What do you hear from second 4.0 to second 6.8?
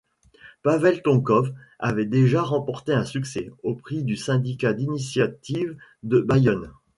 du syndicat d'initiave de Bayonne.